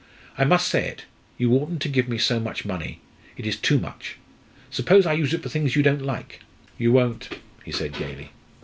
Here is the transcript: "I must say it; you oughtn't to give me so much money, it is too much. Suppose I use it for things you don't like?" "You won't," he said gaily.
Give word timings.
"I 0.35 0.45
must 0.45 0.67
say 0.67 0.87
it; 0.87 1.05
you 1.37 1.51
oughtn't 1.53 1.79
to 1.83 1.87
give 1.87 2.09
me 2.09 2.17
so 2.17 2.39
much 2.39 2.65
money, 2.65 3.01
it 3.37 3.45
is 3.45 3.55
too 3.55 3.77
much. 3.77 4.17
Suppose 4.71 5.05
I 5.05 5.13
use 5.13 5.31
it 5.31 5.43
for 5.43 5.49
things 5.49 5.75
you 5.75 5.83
don't 5.83 6.01
like?" 6.01 6.39
"You 6.79 6.91
won't," 6.91 7.37
he 7.63 7.71
said 7.71 7.93
gaily. 7.93 8.31